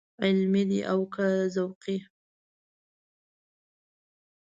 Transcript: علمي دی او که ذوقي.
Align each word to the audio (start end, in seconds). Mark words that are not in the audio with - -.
علمي 0.23 0.63
دی 0.69 0.79
او 0.91 0.99
که 1.13 1.27
ذوقي. 1.55 1.97